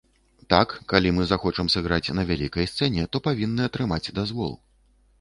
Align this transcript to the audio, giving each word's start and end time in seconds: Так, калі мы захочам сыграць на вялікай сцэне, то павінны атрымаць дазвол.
Так, 0.53 0.71
калі 0.93 1.11
мы 1.17 1.27
захочам 1.33 1.69
сыграць 1.75 2.13
на 2.21 2.27
вялікай 2.33 2.69
сцэне, 2.75 3.07
то 3.15 3.25
павінны 3.31 3.71
атрымаць 3.73 4.05
дазвол. 4.23 4.61